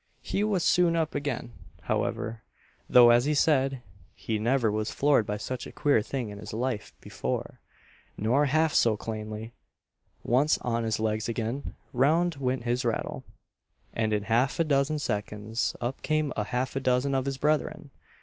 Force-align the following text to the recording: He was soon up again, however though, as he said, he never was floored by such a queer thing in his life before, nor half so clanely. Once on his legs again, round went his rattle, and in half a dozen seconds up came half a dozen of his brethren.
He 0.23 0.43
was 0.43 0.63
soon 0.63 0.95
up 0.95 1.13
again, 1.13 1.51
however 1.83 2.41
though, 2.89 3.11
as 3.11 3.25
he 3.25 3.35
said, 3.35 3.83
he 4.15 4.39
never 4.39 4.71
was 4.71 4.89
floored 4.89 5.27
by 5.27 5.37
such 5.37 5.67
a 5.67 5.71
queer 5.71 6.01
thing 6.01 6.29
in 6.29 6.39
his 6.39 6.53
life 6.53 6.91
before, 7.01 7.59
nor 8.17 8.45
half 8.45 8.73
so 8.73 8.97
clanely. 8.97 9.53
Once 10.23 10.57
on 10.61 10.85
his 10.85 10.99
legs 10.99 11.29
again, 11.29 11.75
round 11.93 12.37
went 12.37 12.63
his 12.63 12.83
rattle, 12.83 13.23
and 13.93 14.11
in 14.11 14.23
half 14.23 14.59
a 14.59 14.63
dozen 14.63 14.97
seconds 14.97 15.75
up 15.79 16.01
came 16.01 16.33
half 16.35 16.75
a 16.75 16.79
dozen 16.79 17.13
of 17.13 17.25
his 17.25 17.37
brethren. 17.37 17.91